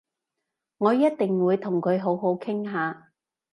[0.79, 3.11] 我一定會同佢好好傾下